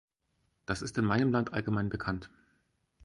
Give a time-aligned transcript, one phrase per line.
[0.65, 2.31] Das ist in meinem Land allgemein bekannt.